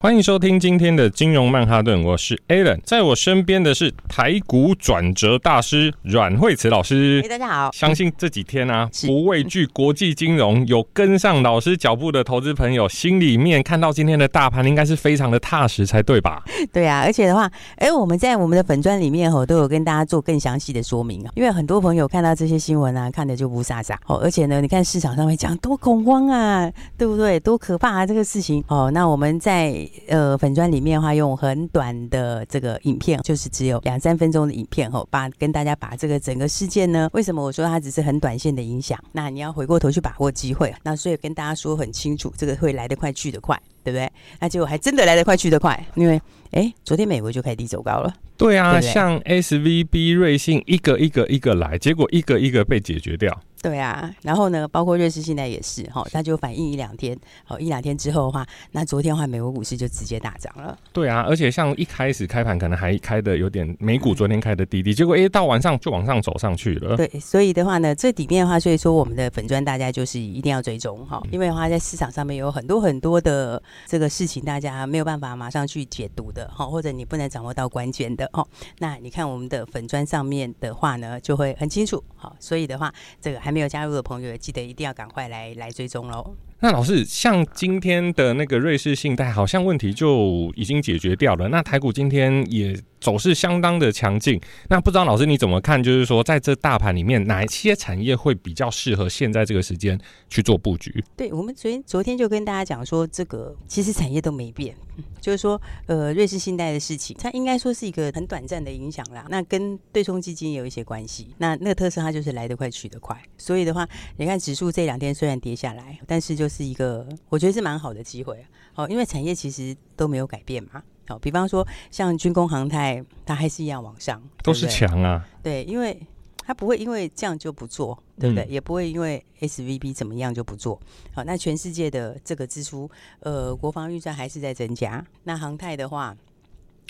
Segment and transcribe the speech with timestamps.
[0.00, 7.22] 欢迎收听今天的金融曼哈顿，我是 Alan，在我身边的是台股转折大师阮惠慈老师。
[7.22, 16.42] Hey, 大家好，相信这几天啊，不畏惧国际金融，有跟上老师脚步的投资朋友，心里面看到今天的大盘，应该是非常的踏实才对吧？
[16.70, 27.40] 对啊，而且的话，哎，我们在我们的粉专里面吼，都有跟大家做更详细的说明啊，因为很多朋友看到这些新闻啊，看的就不傻傻哦，而且呢，你看市场上面讲多恐慌啊，对不对？
[27.40, 29.74] 多可怕啊，这个事情哦，那我们在。
[30.08, 38.98] 呃，粉钻里面的话，用很短的这个影片，就是只有两三分钟的影片，吼，把跟大家把这个整个事件呢，为什么我说它只是很短线的影响？
[39.12, 44.10] 那你要回过头去把握机会，那所以跟大家说很清楚，这个会来得快去得快，对不对？
[44.40, 46.20] 那结果还真的来得快去得快，因为
[46.52, 48.12] 哎，昨天美国就开始低走高了。
[48.36, 53.40] 对啊，对对像 SVB、瑞信一个一个一个来，结果一个一个被解决掉。
[53.62, 60.76] 对啊，然后呢，包括瑞士现在也是哈，它就反应一两天，好一两天之后的话，那昨天的话，美国股市就直接大涨了。
[60.92, 66.94] 对啊，而且像一开始开盘可能还开的有点，美股昨天开的低低，结果哎到晚上就往上走上去了。
[66.96, 78.46] 对，所以的话呢，这里面的话，所以说我们的粉砖大家就是一定要追踪哈，因为的话在市场上面有很多很多的这个事情，大家没有办法马上去解读的哈，或者你不能掌握到关键的哦。
[78.78, 82.02] 那你看我们的粉砖上面的话呢，就会很清楚。
[82.16, 84.36] 好，所以的话，这个还没有加入的朋友。
[84.36, 86.34] 记得一定要赶快来来追踪喽。
[86.60, 91.48] 那老师，像今天的那个瑞士信贷，好像问题就已经解决掉了。
[91.48, 94.40] 那台股今天也走势相当的强劲。
[94.70, 95.82] 那不知道老师你怎么看？
[95.82, 99.98] 就是说，在这大盘里面，哪一些产业会比较适合现在这个时间
[100.30, 101.04] 去做布局？
[101.14, 104.74] 对，我们昨天昨天就跟大家讲说，这个其实产业都没变，
[105.20, 109.26] 就是说，呃，瑞士信贷的事情，它应该说是一个很短暂的影响啦。
[109.28, 111.28] 那跟对冲基金也有一些关系。
[111.36, 113.20] 那那个特色它就是来得快去得快。
[113.36, 113.86] 所以的话，
[114.16, 116.54] 你看指数这两天虽然跌下来，但是就是。
[116.54, 118.46] 是一个我觉得是蛮好的机会
[118.76, 120.80] 哦，因为产业其实都没有改变嘛。
[121.08, 125.28] 好，比方说像军工、航太，它还是一样往上，都是强啊。
[125.42, 126.00] 对，因为
[126.38, 128.44] 它不会因为这样就不做，对不对？
[128.44, 130.80] 嗯、也不会因为 SVB 怎么样就不做。
[131.12, 132.88] 好，那全世界的这个支出，
[133.18, 135.04] 呃，国防预算还是在增加。
[135.24, 136.16] 那航太的话。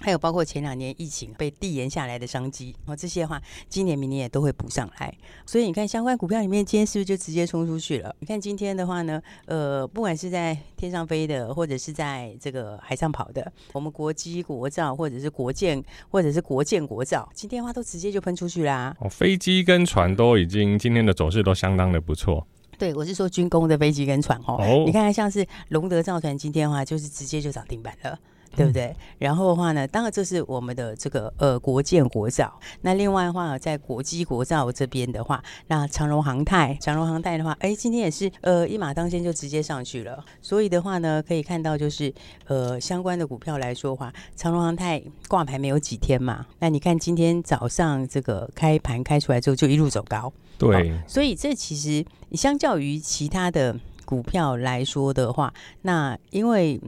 [0.02, 5.14] 还有包括前两年疫情被递延下来的商机，哦，这些的话，今年明年也都会补上来。
[5.46, 8.14] 所以你看，相关股票里面，今天是不是就直接冲出去了？
[8.18, 18.94] 你看今天的话呢，呃，不管是在天上飞的，或者是在这个海上跑的，我们国机、国造，或者是国建，或者是国建、国造，今天的话都直接就喷出去啦。
[19.00, 22.46] 哦，飞机跟船都已经今天的走势都相当的不错。
[22.76, 24.56] 对，我是说军工的飞机跟船哦。
[24.58, 28.18] 哦，你看看像是龙德造船，今天的话就是直接就涨停板了。
[28.56, 28.94] 对不对？
[29.18, 32.52] 然后的话呢，当然这是我们的这个呃国建国造。
[32.82, 40.24] 那另外的话，在国机国造这边的话，那长荣航太，长荣航太的话，哎，今天也是呃一马当先就直接上去了。
[40.40, 42.12] 所以的话呢，可以看到就是
[42.46, 50.32] 呃相关的股票来说的话，长荣航太挂牌没有几天嘛，那你看今天早上这个开盘开出来之后就一路走高。
[50.58, 56.80] 对，哦，所以这其实相较于其他的股票来说的话，那因为。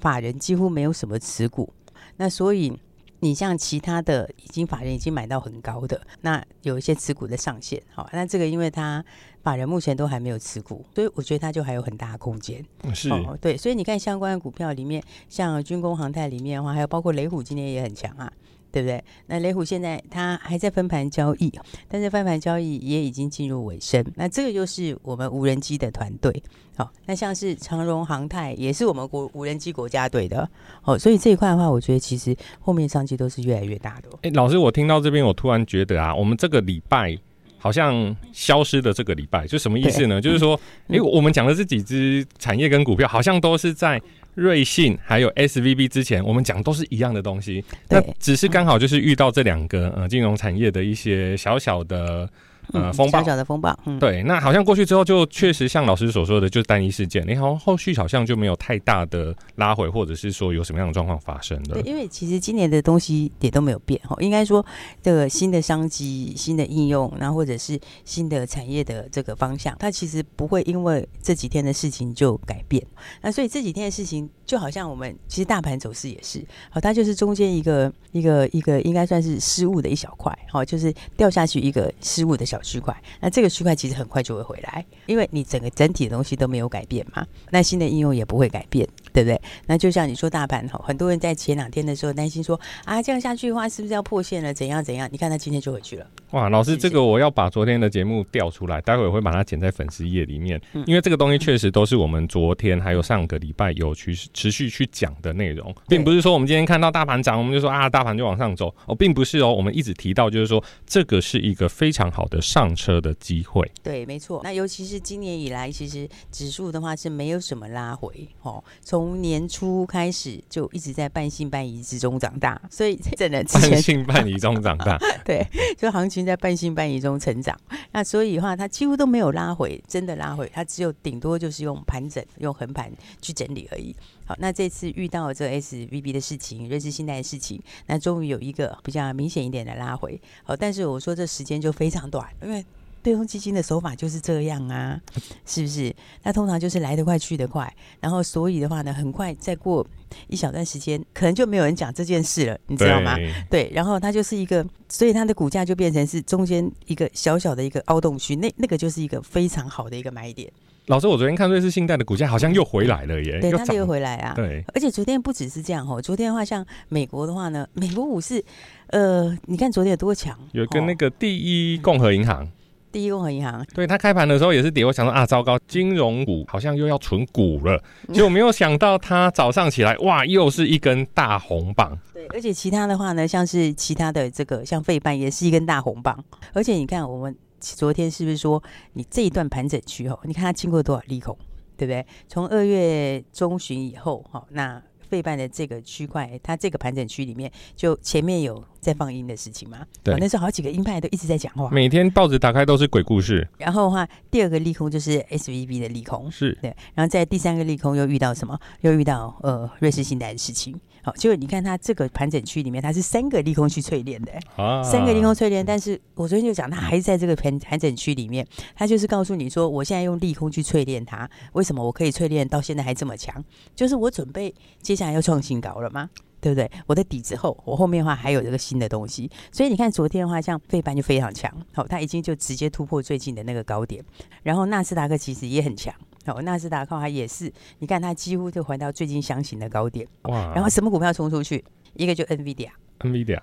[0.00, 1.72] 法人几乎没有什么持股，
[2.16, 2.78] 那所以
[3.20, 9.04] 你像其他的已经法人已经买到很高的，那有一些持股的上限，好，那这个因为他
[9.42, 12.64] 法人目前都还没有持股，所以我觉得他就还有很大的空间。
[12.92, 18.30] 是、哦，对，所以你看相关的股票里面，像军工、航太里面的话，还有包括雷虎今天也很强啊。
[18.76, 19.02] 对不对？
[19.28, 21.50] 那雷虎现在它还在分盘交易，
[21.88, 24.04] 但是分盘交易也已经进入尾声。
[24.16, 26.42] 那这个就是我们无人机的团队，
[26.76, 30.46] 好，那像是长荣航太也是我们国无人机国家队的，
[30.84, 34.10] 哦，所以这一块的话，我觉得其实后面商机都是越来越大的。
[34.20, 37.16] 哎，老师，我听到这边，我突然觉得啊，我们这个礼拜
[37.56, 40.20] 好像消失的这个礼拜，就什么意思呢？
[40.20, 40.54] 就是说，
[40.88, 43.98] 哎、嗯，我们讲的这几只产业跟股票，好像都是在。
[44.36, 52.30] 瑞信还有 SVB 之前我们讲都是一样的东西，那只是刚好就是遇到这两个呃金融产业的一些小小的。
[52.72, 61.74] 呃，风暴，小小的风暴，嗯，对，那好像过去之后就确实像老师所说的，就是单一事件，你好像后续好像就没有太大的拉回，或者是说有什么样的状况发生的。
[61.74, 64.64] 对，因为其实今年的东西也都没有变哈，应该说
[65.00, 72.84] 这个新的商机、新的应用，然后或者是新的产业的这个方向，它其实不会因为这几天的事情就改变。
[73.22, 82.55] 那所以这几天的事情，就好像我们其实大盘走势也是，好，它就是中间一个一个一个应该算是失误的一小块，好，就是掉下去一个失误的小。
[82.56, 89.38] 小区块，那这个区块其实很快就会回来，因为你整个整体的东西都没有改变嘛，那新的应用也不会改变，对不对？
[89.66, 94.54] 那就像你说大盘吼，很多人在前两天的时候担心说啊，这样下去的话是不是要破线了？
[94.54, 95.06] 怎样怎样？
[95.12, 96.06] 你看他今天就回去了。
[96.30, 113.68] 哇，老师，这个我要把昨天的节目调出来，待会我会把它剪在粉丝页里面，因为这个东西确实都是我们昨天还有上个礼拜有去持续去讲的内容，并不是说我们今天看到大盘涨，我们就说啊，大盘就往上走哦，并不是哦，我们一直提到就是说这个是一个非常好的上车的机会。
[113.82, 114.40] 对，没错。
[114.44, 124.96] 那尤其是今年以来，其实指数的话是没有什么拉回哦，从年初开始就一直在半信半疑之中长大，所以真的 半信半疑中长大，
[125.26, 125.44] 对，
[125.76, 127.58] 就行情在半信半疑中成长。
[127.90, 133.94] 那所以的话，它几乎都没有拉回，真的拉回，它只有顶多就是用盘整、用横盘去整理而已。
[134.24, 140.20] 好，那这次遇到这 SVB 的事情、瑞士信贷的事情，那终于有一个比较明显一点的拉回。
[140.42, 142.64] 好，但是我说这时间就非常短，因为
[143.02, 145.00] 对冲基金的手法就是这样啊，
[145.44, 145.94] 是不是？
[146.24, 149.86] 那通常就是来得快去得快，然后所以的话呢，很快再过
[150.26, 153.14] 一小段时间，可能就没有人讲这件事了，你知道吗？
[153.14, 160.50] 对，对，然后它就是一个，所以它的股价就变成是中间一个小小的一个凹洞区，那那个就是一个非常好的一个买点。
[160.86, 164.34] 老师，我昨天看瑞士信贷的股价好像又回来了耶，对，它又回来啊。
[164.36, 168.44] 对，而且昨天不只是这样哦，昨天的话，像美国的话呢，美国股市，
[168.88, 170.38] 呃，你看昨天有多强？
[170.52, 172.48] 有跟那个第一共和银行，哦、
[172.92, 177.82] 第一共和银行，对，它开盘的时候也是跌，我想说啊，糟糕，金融股好像又要存股了，
[178.12, 181.98] 结果没有想到它早上起来，哇，又是一根大红棒。
[182.14, 187.36] 对，而且其他的话呢，像是其他的这个，像费半也是一根大红棒，而且你看我们。
[187.60, 188.62] 昨天是不是说
[188.92, 190.18] 你这一段盘整区哦？
[190.24, 191.36] 你看它经过多少利空，
[191.76, 192.06] 对不对？
[192.28, 199.78] 从二月中旬以后，哈，那费半的这个区块，它这个盘整区里面，就前面有在放音的事情嘛？
[200.04, 203.46] 对，那时候好几个鹰派都一直在讲话，每天报纸打开都是鬼故事。
[203.58, 206.74] 然后的话，第二个利空就是 SVB 的利空，是对。
[206.94, 208.56] 然后在第三个利空又遇到什么？
[208.82, 210.78] 又遇到呃瑞士信贷的事情。
[211.02, 215.64] 好，结果你看它这个盘整区里面，它是三个利空去淬炼的，啊、三个利空淬炼。
[215.64, 223.44] 但是我昨天就讲，它还是在这个盘盘整区里面，它就是告诉你说，我现在用利空去淬炼它，为什么我可以淬炼到现在还这么强？
[223.74, 226.10] 就是我准备接下来要创新高了吗？
[226.40, 226.70] 对不对？
[226.86, 229.30] 我的底子厚，我后面的话还有这个新的东西。
[229.50, 234.04] 所以你看昨天的话，像费半就非常强，好，它已经就直接突破最近的那个高点，
[234.42, 235.94] 然后纳斯达克其实也很强。
[236.26, 240.06] 哦，纳斯达克它也是，你看它几乎就回到最近箱型的高点。
[240.22, 240.52] 哇！
[240.54, 241.64] 然后什么股票冲出去？
[241.94, 243.40] 一个就 NVIDIA，NVIDIA，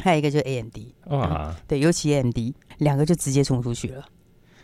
[0.00, 0.76] 还有一个就 AMD。
[1.06, 1.62] 哇、嗯！
[1.66, 2.36] 对，尤其 AMD
[2.78, 4.04] 两个就直接冲出去了。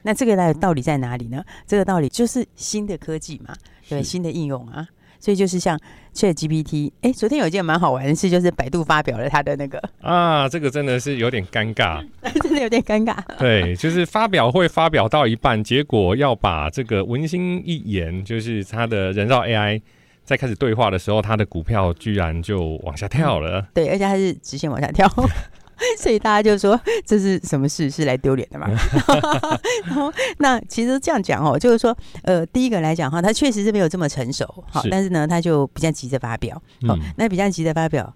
[0.02, 1.42] 那这个的道理在哪里呢？
[1.66, 3.54] 这个道理就是新的科技嘛，
[3.88, 4.86] 对，新的应用啊。
[5.24, 5.80] 所以就是像
[6.12, 12.06] ChatGPT，哎，昨天有一件蛮好玩的事，就是百度发表了它的那个啊，这个真的是有点尴尬，
[12.42, 13.16] 真的有点尴尬。
[13.38, 19.80] 对，就是发表会发表到一半，结果要把这个文心一言，就是它的人造 AI
[20.24, 23.60] 在开始对话的时候，它的股票居然就往下跳了。
[23.60, 25.10] 嗯、对，而且它是直线往下跳。
[25.98, 27.90] 所以大家就说，这是什么事？
[27.90, 28.68] 是来丢脸的嘛？
[29.86, 38.14] 然后那其实这样讲哦，就是说，呃，第一个来讲哈，他确实是没有这么成熟，好，但是呢，他就比较急着发表，好，那比较急着发表，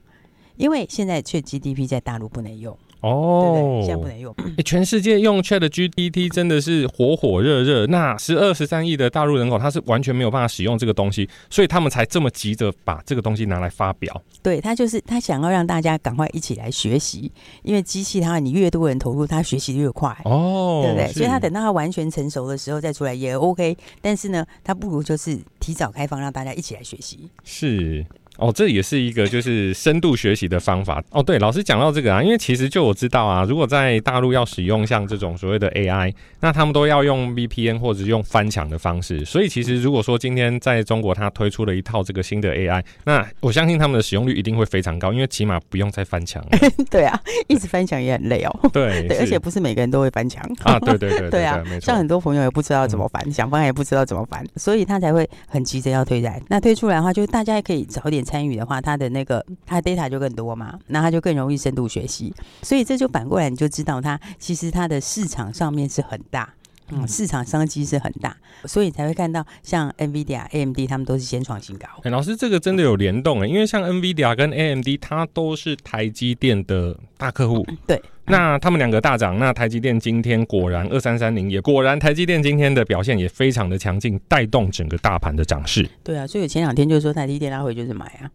[0.57, 2.77] 因为现在 ChatGPT 在大陆不能用。
[3.01, 4.35] 哦，对对，现在不能用。
[4.57, 7.87] 欸，全世界用 ChatGPT 真的是火火热热。
[7.87, 14.23] 那十二十三亿的大陆人口，他是完全没有办法使用这个东西，所以他们才这么急着把这个东西拿来发表。
[14.43, 17.31] 对，他就是他想要让大家赶快一起来学习，
[17.63, 20.17] 因为机器它你越多人投入，它学习越快。
[20.25, 21.13] 哦，对不对？
[21.13, 23.77] 所以他等到它完全成熟的时候再出来也 OK。
[24.01, 27.29] 但是呢，他不如就是提早开放，让大家一起来学习。
[27.45, 28.05] 是。
[28.39, 31.23] 哦，这也是一个就是深度学习的方法哦。
[31.23, 39.25] 对，老师讲到这个啊，因为其实就我知道啊，如果在大陆要使用像这种所谓的 AI，那他们都要用 VPN 或者用翻墙的方式。
[39.25, 46.45] 所以其实如果说今天在中国它推出了一套这个新的 AI，那我相信他们的使用率一定会非常高，因为起码不用再翻墙。
[46.89, 48.61] 对啊，一直翻墙也很累哦。
[48.73, 50.79] 对，对，而且不是每个人都会翻墙啊。
[50.79, 51.87] 对对对 对，对啊，没错。
[51.87, 56.41] 像很多朋友也不知道怎么翻，嗯、想翻也不知道怎么翻，所以他才会很急着要推来。
[56.49, 59.09] 那推出来的话，就大家也可以早点参与的话，他的。
[59.09, 62.31] 那个他 data 就更多嘛，那他就更容易深度学习，
[62.61, 66.53] 所以这就反过来你就知道他其实他的市场上面是很大，
[66.91, 71.87] 嗯，市场商机是很大，所以才会看到像 NVIDIA、AMD 他们都是先创新高。
[72.05, 85.89] 欸，老师，这个真的有联动诶，因为像 NVIDIA 跟 AMD 它都是台积电的大客户，对，那他们两个大涨，那台积电今天果然二三三零也果然台积电今天的表现也非常的强劲，带动整个大盘的涨势。
[86.03, 88.31] 对啊，所以前两天就说台积电拉回就是买啊。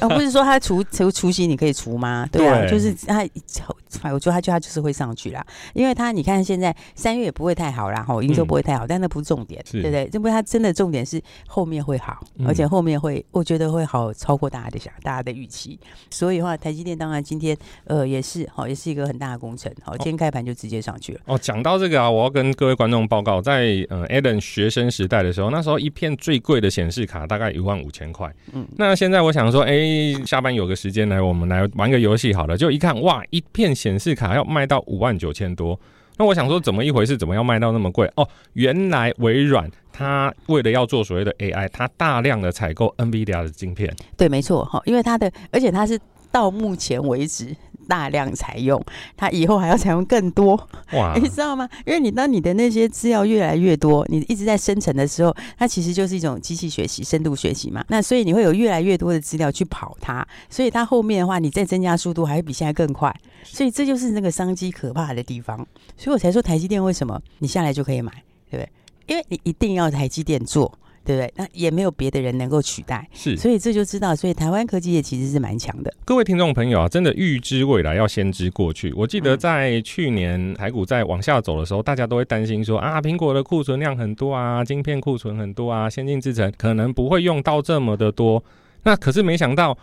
[0.00, 2.28] 而不是说他除除除夕你可以除吗？
[2.30, 10.08] 对啊，对就是他，我觉得他就它就是会上去啦，因为他你看现在三月也不会太好啦，哈，营收不会太好，嗯、但那不是重点，对不对？
[10.12, 15.78] 因为他真的重点是后面会好，嗯、而且后面会我觉得会好超过大家的想大家的预期，
[16.10, 21.20] 所以的话，台积电当然今天呃也是好，也是一个很大的工程，好，今天开盘就直接上去了。
[21.26, 32.56] 哦，讲到这个啊，我要跟各位观众报告，在呃 Alan 学生时代的时候，那时候一片最贵的显示卡大概一万五千块，嗯，那现在我想说，哎、下班有个时间来，我们来玩个游戏好了。
[32.56, 35.78] 就一看，哇，一片显示卡要卖到五万九千多。
[36.16, 37.16] 那我想说，怎么一回事？
[37.16, 38.06] 怎么要卖到那么贵？
[38.16, 43.94] 哦，原来微软它为了要做所谓的 AI，它大量的采购 NVIDIA 的晶片。
[44.16, 45.98] 对，没错哈，因为它的，而且它是
[46.30, 47.56] 到目前为止。
[47.90, 48.80] 大量采用，
[49.16, 50.54] 它以后还要采用更多，
[50.92, 51.12] 哇！
[51.20, 51.68] 你知道吗？
[51.84, 57.84] 因为你当你的那些资料越来越多，你一直在生成的时候，它其实就是一种机器学习、深度学习嘛。
[57.88, 63.12] 那所以你会有越来越多的资料去跑它，所以它后面的话，你再增加速度还会比现在更快。
[63.42, 65.56] 所以这就是那个商机可怕的地方。
[65.96, 68.12] 所以我才说台积电为什么你下来就可以买，
[68.48, 68.68] 对不对？
[69.08, 70.72] 因为你一定要台积电做。
[71.04, 71.32] 对不对？
[71.36, 75.92] 那也没有别的人能够取代，是，所以这就知道，所以台湾科技业其实是蛮强的。
[76.04, 78.92] 各位听众朋友啊，真的预知未来要先知过去。
[78.92, 88.42] 我记得在去年台股在往下走的时候，大家都会担心说啊，苹果的库存量很多啊，晶片库存很多啊，先进制程可能不会用到这么的多。
[88.82, 89.76] 那可是没想到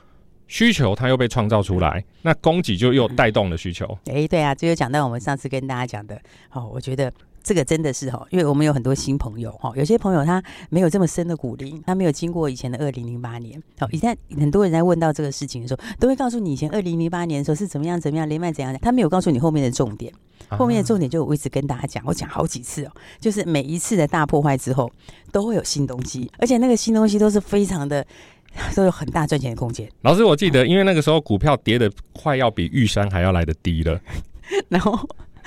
[0.48, 3.86] 需求它又被创造出来，那供给就又带动了需求。
[4.06, 6.20] 哎，对啊，这就讲到我们上次跟大家讲的，
[6.52, 7.12] 哦，我觉得。
[7.48, 13.64] 这个真的是哈，因为我们有很多新朋友哈，有些朋友他没有这么深的股龄，他没有经过以前的二零零八年。
[13.80, 20.14] 好，以前很多人在问到这个事情的时候，都会告诉你以前二零零八年的时候是怎么样怎么样连麦怎样，他没有告诉你后面的重点。
[20.50, 24.92] 后面的重点就我一直跟大家讲，我讲好几次哦，就是每一次的大破坏之后
[25.32, 28.06] 都会有新东西，而且那个新东西都是非常的
[28.76, 29.90] 都有很大赚钱的空间。
[30.02, 33.98] 老师，我记得因为那个时候股票跌的快要比玉山还要来得低了，
[34.68, 35.00] 然后。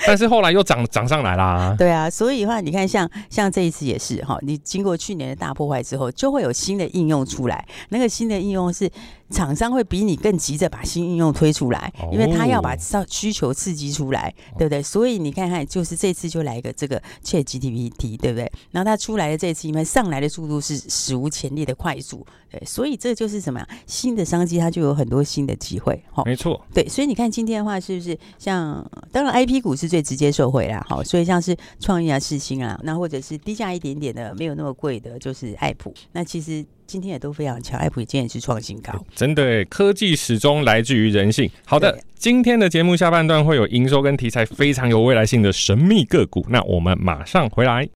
[0.06, 1.74] 但是后来又涨涨上来啦。
[1.78, 7.66] 对啊，所以的话，你看像像这一次也是哈，你经过去年的大破坏之后，就会有新的应用出来。
[7.90, 8.90] 那个新的应用是
[9.30, 12.74] 厂商会比你更急着把新应用推出来，因为他要把
[13.08, 14.82] 需求刺激出来，对不对？
[14.82, 18.50] 所以你看看，就是这次就来一个这个 ChatGPT，对不对？
[18.70, 23.68] 然后它出来的这次，因为上来的速度是史无前例的快速，对，所以这就是什么呀？
[23.86, 26.02] 新的商机，它就有很多新的机会。
[26.10, 28.82] 哈，没错，对，所以你看今天的话，是不是像
[29.12, 29.90] 当然 IP 股是。
[29.90, 35.92] 最直接受惠啦，好，所以像是创意啊、世芯啊，那或者是低价一点点的，没有那么贵的，就是爱普。
[36.12, 38.92] 那其实今天也都非常强，爱普今天也是创新高。
[39.14, 41.48] 真的，科技始终来自于人性。
[41.64, 47.88] 好的，今天的节目下半段会有营收跟题材非常有未来性的神秘个股，那我们马上回来。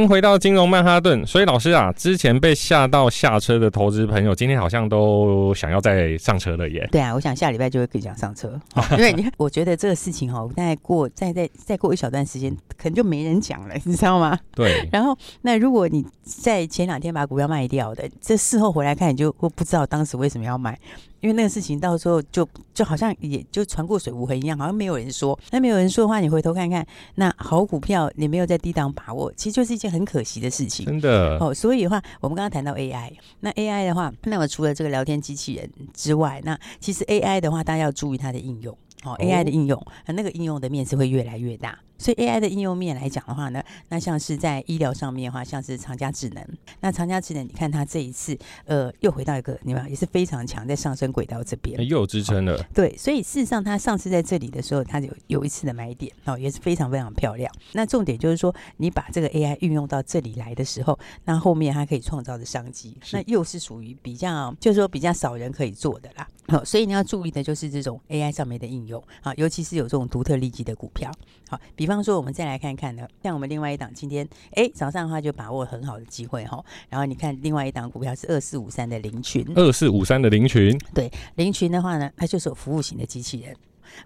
[0.00, 1.26] 迎回到金融曼哈顿。
[1.26, 6.88] 所以老师啊，之前被吓到下车的投资朋友，今天好像都想要再上车了耶。
[6.90, 8.60] 对啊，我想下礼拜就会更想上车，
[8.98, 14.38] 因为我觉得这个事情哈，大概过再再再过一小段时间，可能就没人讲了，你知道吗？
[14.54, 14.88] 对。
[14.92, 20.78] 然后，那如果你在前两天把股票卖掉的，这事后回来看，你就会不知道当时为什么要卖。
[21.20, 25.38] 因为那个事情到时候就就好像也就船过水无痕一样，好像没有人说。
[25.50, 30.86] 那没有人说的话，你回头看看，那好股票你没有在低档把握，其实就是一件很可惜的事情。
[30.86, 38.76] 真的哦，所以的话，我们刚刚谈到 AI，那 AI 的话，那么除了这个聊天机器人之外，那其实 AI 的话，大家要注意它的应用。
[39.02, 41.78] 哦，AI 的应用，那个应用的面是会越来越大。
[42.00, 46.42] 所以 AI 的应用面来讲的话呢，那像是在医疗上面的话，像是长佳智能。
[46.80, 52.64] 那长佳智能，你看它这一次，呃，又回到一个，你们也是非常强，在上升轨道这边，又有支撑了、哦。
[52.72, 57.52] 对，所以事实上，它上次在这里的时候，它有有一次的买点哦，也是非常非常漂亮。
[57.72, 66.26] 那重点就是说，你把这个 AI 运用到这里来的时候，那后面它可以创造的商机，那又是属于比较，就是说比较少人可以做的啦。
[66.48, 71.12] 好，所以你要注意的就是这种 AI 上面的应用啊，尤其是有这种独特利基的股票。
[71.48, 76.62] 好，比方说我们再来看看呢，像我们另外一档今天哎早上的话就把握很好的机会哈。
[76.88, 83.56] 然后你看另外一档股票是二四五三的林群，二四五三的林群，对，林群的话呢，它就是有服务型的机器人，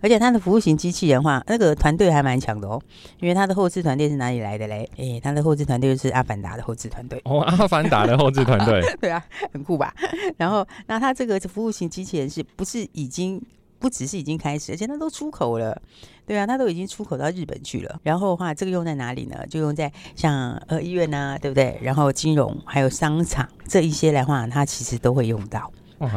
[0.01, 2.81] 而且它的服务型机器人的话，那个团队还蛮强的哦，
[3.21, 4.89] 因为它的后置团队是哪里来的嘞？
[4.97, 9.23] 哎，它的后置团队就是阿凡达的后置团队哦，阿凡达的后置团队， 对啊，
[9.53, 9.95] 很酷吧？
[10.37, 13.43] 然后那它这个服务型机器人是不是已经？
[13.85, 15.79] 不只是已经开始，而且它都出口了，
[16.25, 18.01] 对啊，它都已经出口到日本去了。
[18.03, 19.47] 然后的话，这个用在哪里呢？
[19.51, 21.79] 就用在像呃医院呐，对不对？
[21.83, 25.71] 然后金融还有商场这一些的话，它其实都会用到。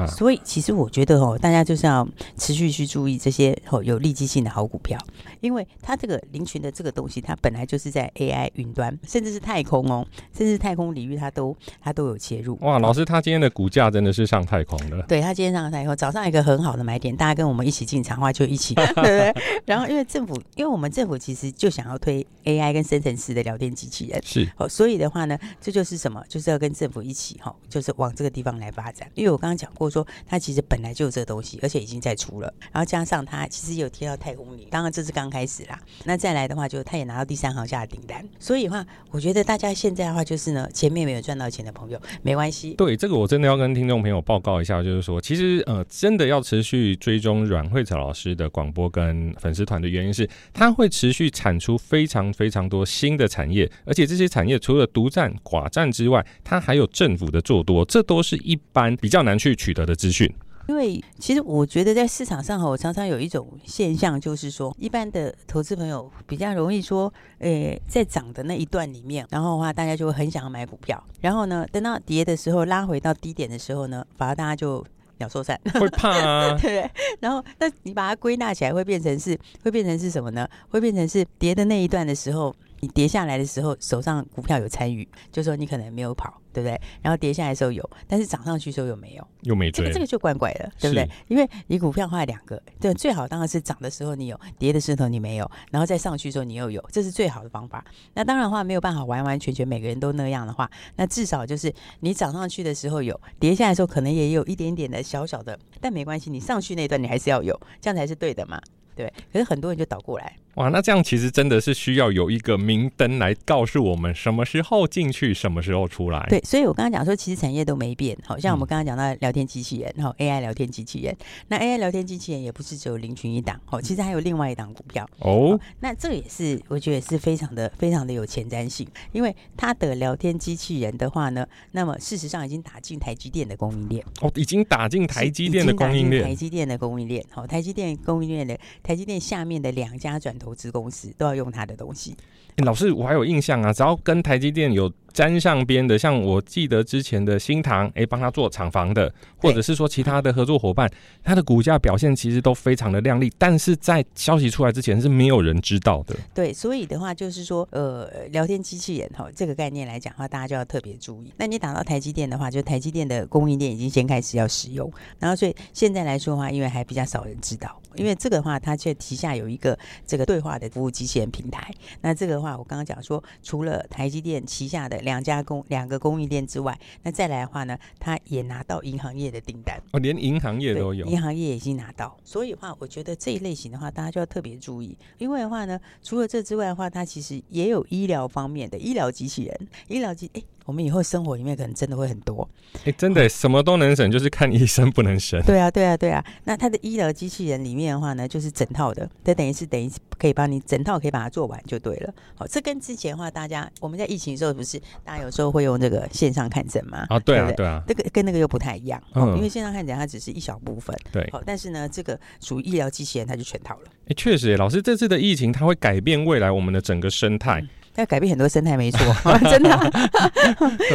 [0.08, 2.08] 所以，其实我觉得哦，大家就是要
[2.38, 5.00] 持续去注意这些哦有利基性的好股票，
[5.40, 10.06] 因为它这个林群的这个东西，它本来就是在 AI 云端，甚至是太空哦，
[10.36, 12.58] 甚至太空领域，它都它都有切入。
[12.62, 15.06] 哇，老师，他今天的股价真的是上太空了。
[15.08, 19.34] 对，他今天上太空，早上一个很好的买点，大家跟我们一起进场的话，就一起， 对不对？
[19.66, 26.24] 然后，因为政府，因为我们政府其实就想要推 AI 跟生成式的聊天机器人，是哦，所以的话呢，这就是什么？
[26.28, 29.08] 就是要跟政府一起哈，就是往这个地方来发展。
[29.14, 29.67] 因为我刚刚讲。
[29.76, 32.54] 或者说，它其实本来就有这个东西，而且已经在出了。
[32.72, 35.80] 然后加上它其实有贴到太空里，当然这是刚开始啦。
[36.06, 38.28] 那再来的话，就它也拿到第三航厦的订单。
[38.40, 42.74] 所以的话，我觉得大家现在的话，就是呢，前面没有赚到钱的朋友，没关系。
[42.76, 60.32] 对，这个我真的要跟听众朋友报告一下，就是说，其实呃，真的要持续追踪阮慧草老师的广播跟粉丝团的原因是，他会持续产出非常非常多新的产业，而且这些产业除了独占寡占之外，它还有政府的做多，这都是一般比较难去取得的资讯，
[60.70, 74.86] 因为其实我觉得在市场上哈，我常常有一种现象，就是说，一般的投资朋友比较容易说，诶，在涨的那一段里面，然后的话，大家就会很想要买股票，然后呢，等到跌的时候，拉回到低点的时候呢，反而大家就
[75.18, 76.92] 鸟兽散， 会怕啊，对不对？
[77.20, 80.48] 然后，那你把它归纳起来，会变成是，会变成是什么呢？
[80.70, 82.56] 会变成是跌的那一段的时候。
[82.80, 86.80] 你跌下来的时候，手上股票有参与，就说你可能没有跑，对不对？
[87.02, 91.10] 然后跌下来的时候有，但是涨上去的时候又没有，又没追，这个这个就怪怪的，对不对？
[91.28, 97.84] 因为你股票的话两个，对，最好当然是涨的时候你有，跌的时候你没有，然后再上去的时候你又有，这是最好的方法。
[98.14, 108.62] 那当然的话没有办法完完全全每个人都那样的话，那至少就是你涨上去的时候有，跌下来的时候可能也有一点点的小小的，但没关系，你上去那段你还是要有，这样才是对的嘛，
[108.96, 109.12] 对。
[109.34, 110.36] 可是很多人就倒过来。
[110.58, 116.26] 哇，那这样其实真的是需要有一个明灯来告诉我们什么时候进去，什么时候出来。
[116.30, 121.16] 对，所以我刚刚讲说，其实产业都没变，好像我们刚刚讲到聊天机器人，然后 AI 聊天机器人，
[121.50, 125.08] 那 AI 聊天机器人也不是只有林群一档，哦，其实还有另外一档股票。
[125.20, 125.60] 哦。
[125.80, 134.04] 那这也是我觉得也是非常的非常的有前瞻性，因为它的聊天机器人的话呢，那么事实上已经打进台积电的供应链。
[134.22, 142.16] 哦，已经打进台积电的供应链，台积电的供应链，好，台积电供应链的台积电下面的两家转投投资公司都要用他的东西。
[142.58, 144.92] 欸，老师，我还有印象啊，只要跟台积电有。
[145.14, 150.88] 沾上边的，像我记得之前的新唐，哎，帮他做厂房的，或者是说其他的合作伙伴，
[151.24, 156.16] 他的股价表现其实都非常的亮丽，但是在消息出来之前是没有人知道的。
[156.36, 161.34] 对，所以的话就是说，呃，聊天机器人哈，这个概念来讲的话，大家就要特别注意。
[161.38, 171.74] 那你打到台积电的话，就台积电的供应链已经先开始要使用，然后所以现在来说的话，因为还比较少人知道，因为这个的话，它却旗下有一个这个对话的服务机器人平台。
[172.02, 175.02] 那这个的话，我刚刚讲说，除了台积电旗下的。
[175.08, 190.42] 两家供两个供应链之外，那再来的话呢，他也拿到银行业的订单哦，连银行业都有，银行业已经拿到，所以的话，我觉得这一类型的话，大家就要特别注意，因为的话呢，除了这之外的话，它其实也有医疗方面的医疗机器人，医疗机哎。
[190.68, 192.48] 我们以后生活里面可能真的会很多，
[192.84, 195.42] 哎，真的什么都能省，就是看医生不能省。
[195.44, 196.22] 对啊，对啊，对啊。
[196.44, 202.14] 那它的医疗机器人里面的话呢，就是整套的，它等于是等于可以帮你整套可以把它做完就对了。
[202.36, 207.06] 好，这跟之前的话，大家我们在疫情的时候不是大家有时候会用这个线上看诊吗？
[207.08, 207.82] 啊，对啊，对啊。
[207.88, 210.94] 这个跟那个又不太一样，因为线上看诊它只是一小部分。
[211.14, 211.26] 对。
[211.32, 213.84] 好，但是呢，这个属于医疗机器人，它就全套了。
[214.10, 217.66] 哎，确实，老师这次的疫情它会改变未来我们的整个生态。
[217.98, 219.00] 要改变很多生态，没错，
[219.50, 219.92] 真的、啊。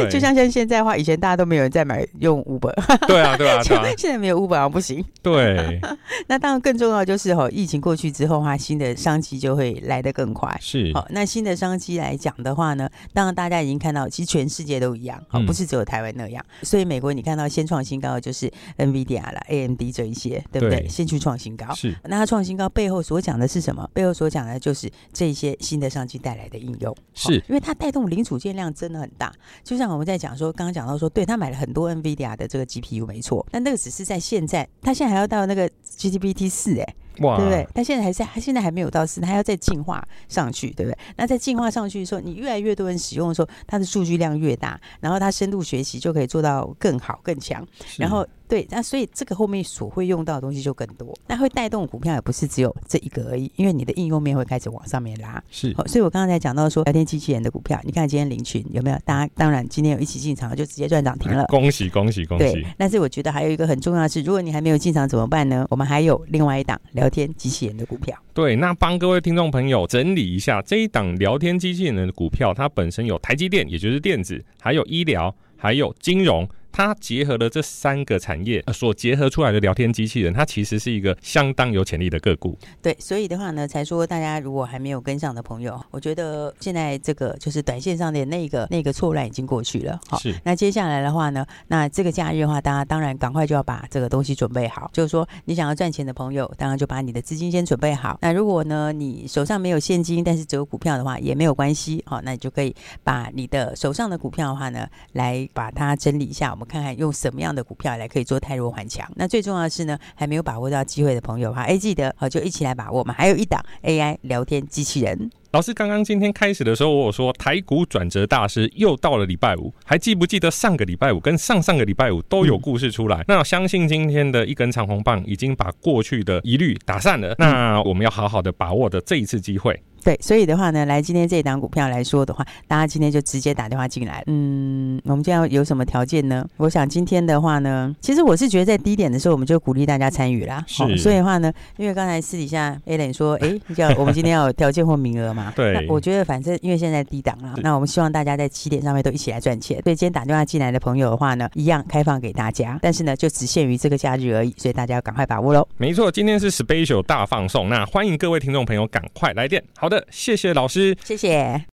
[0.09, 2.73] 就像像现在的话，以前大家都没有人在买用 Uber，
[3.07, 3.83] 对啊，对啊，对啊。
[3.97, 5.03] 现在没有 Uber 啊，不行。
[5.21, 5.79] 对。
[6.27, 10.55] 那当然更重要就是哈，疫情过去之后的话，新的商机就会来得更快。
[10.61, 10.91] 是。
[10.93, 16.43] 好，那新的商机来讲的话呢，当然大家已经看到，其实全世界都一样，好，不是只有台湾那样。
[16.61, 20.79] 嗯、所以美国你看到先创新高的就是 NVIDIA 啦、AMD 这一些，对不对？
[20.81, 21.73] 对先去创新高。
[21.75, 21.93] 是。
[22.05, 23.89] 那它创新高背后所讲的是什么？
[23.93, 26.92] 背后所讲的就是这些新的商机带来的应用。
[27.13, 27.35] 是。
[27.47, 29.31] 因为它带动零组件量真的很大，
[29.63, 36.95] 就像我们在讲说，刚刚讲到说，对他买了很多 NVIDIA 的这个 GPU，没错，但那个只是在现在，他现在还要到那个 GPT 四，哎。
[37.19, 37.67] 哇对不对？
[37.75, 40.97] 它现在还在，它现在还没有到四，它要再进化上去，对不对？
[41.15, 47.63] 那在进化上去的时候，你越来越多人使用的时候，它的数据量越大，然后它深度学习就可以做到更好更强，
[47.99, 48.27] 然后。
[48.47, 55.41] 对，那所以这个后面所会用到的东西就更多，那会带动股票也不是只有这一个而已，因为你的应用面会开始往上面拉。
[55.49, 58.97] 是，好，所以我刚刚才讲到说聊天机器人的股票，你看今天林群有没有？
[59.05, 62.65] 大家当然今天有一起进场就直接赚涨停了，恭喜恭喜恭喜！
[62.77, 65.65] 但是我觉得还有一个很重要的是，如果你还没有进场怎么办呢？
[65.69, 68.15] 我们还有另外一档聊天机器人的股票。
[68.33, 76.47] 对，那帮各位听众朋友整理一下这一档聊天机器人的股票，它本身有台积电，也就是电子，还有医疗，还有金融。
[76.73, 82.57] 它结合了这三个产业所结合出来的聊天机器人，它其实是一个相当有潜力的个股。
[82.81, 89.99] 对，所以的话呢，才说大家如果还没有跟上的朋友，我觉得现在这个就是短线上的那个那个错乱已经过去了。
[90.09, 90.33] 好，是。
[90.43, 94.89] 那接下来的话呢，那这个假日的话，大家当然赶快就要把这个东西准备好。
[94.91, 98.17] 就是说，你想要赚钱的朋友，当然就把你的资金先准备好。
[98.19, 102.03] 那如果呢，你手上没有现金，但是只有股票的话，也没有关系。
[102.07, 106.57] 好，那你就可以把你的手上的股票的话呢，来把它整理一下。
[106.63, 109.05] 我看看用什么样的股票来可以做泰弱换强？
[109.17, 113.13] 那最重要的是呢，还没有把握到机会的朋友哈，哎，记得好就一起来把握嘛。
[113.17, 115.29] 还有一档 AI 聊天机器人。
[115.51, 123.17] 老师刚刚今天开始的时候，我有说台股转折大师又到了礼拜五，还记不记得上个礼拜五跟上上个礼拜五都有故事出来？
[123.17, 127.35] 嗯、那我相信今天的一根长红棒已经把过去的疑虑打散了。
[127.37, 129.77] 那我们要好好的把握的这一次机会。
[130.03, 134.23] 对，所以的话呢，来今天这档股票来说的话，大家今天就直接打电话进来。
[134.27, 136.45] 嗯，我们这样有什么条件呢？
[136.57, 140.63] 我想今天的话呢，其实我是觉得在低点的时候，我们就鼓励大家参与啦。
[140.67, 140.97] 是、哦。
[140.97, 145.51] 所以的话呢，因为刚才私底下 Alan 说，哎，叫我们今天要有条件或名额嘛。
[145.55, 145.73] 对。
[145.73, 149.81] 那我觉得反正因为现在低档了，那我们希望大家在起点上面都一起来赚钱。
[149.83, 155.67] 所以今天打电话进来的朋友的话呢，一样开放给大家，但是呢，就只限于这个假日而已，所以大家要赶快把握喽。
[155.77, 159.63] 没错，今天是 Special 大放送，那欢迎各位听众朋友赶快来电。
[159.77, 160.95] 好的，谢谢老师。
[161.03, 161.65] 谢谢。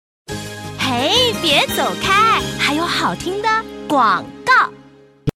[0.78, 3.48] 嘿，别走开，还有好听的
[3.86, 4.72] 广告。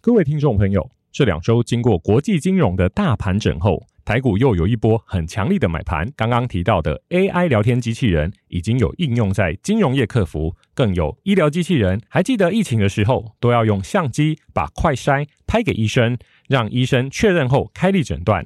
[0.01, 6.11] 各位听众朋友，这两周经过国际金融的大盘整后，台股又有一波很强力的买盘。
[6.17, 12.01] 刚刚提到的 AI 聊天机器人已经有应用在金融业客服，更有医疗机器人。
[12.09, 16.19] 还记得疫情的时候，都要用相机把快筛拍给医生，
[16.49, 18.45] 让医生确认后开立诊断。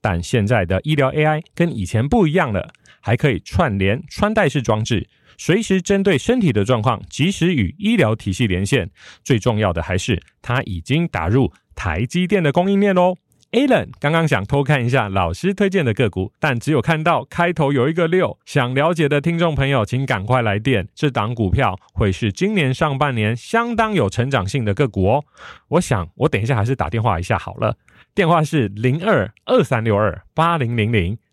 [0.00, 2.72] 但现在的医疗 AI 跟以前不一样了。
[3.00, 8.90] 还可以串联穿戴式装置，随时针对身体的状况，及时与医疗体系连线。
[9.22, 13.16] 最重要的还是，它已经打入台积电的供应链喽。
[13.50, 18.38] Alan 刚刚想偷看一下老师推荐的个股，但只有看到开头有一个六。
[18.44, 20.86] 想了解的听众朋友，请赶快来电。
[20.94, 25.24] 这档股票会是今年上半年相当有成长性的个股哦。
[25.68, 27.78] 我想，我等一下还是打电话一下好了。
[28.14, 31.16] 电话是零二二三六二八零零零。